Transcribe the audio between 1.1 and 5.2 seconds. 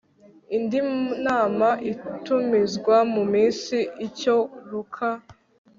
nama itumizwa mu minsi icyoluka